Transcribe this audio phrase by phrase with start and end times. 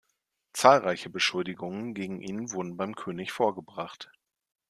[0.53, 4.09] Zahlreiche Beschuldigungen gegen ihn wurden beim König vorgebracht.